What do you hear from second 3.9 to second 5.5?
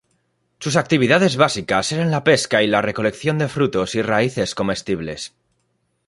y raíces comestibles.